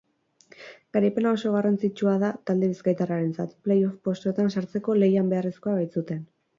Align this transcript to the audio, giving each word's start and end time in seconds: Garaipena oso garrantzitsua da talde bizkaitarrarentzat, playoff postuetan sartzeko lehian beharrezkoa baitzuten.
Garaipena 0.97 1.33
oso 1.37 1.51
garrantzitsua 1.57 2.15
da 2.25 2.33
talde 2.51 2.71
bizkaitarrarentzat, 2.73 3.55
playoff 3.69 4.03
postuetan 4.11 4.53
sartzeko 4.59 5.01
lehian 5.03 5.35
beharrezkoa 5.37 5.81
baitzuten. 5.83 6.31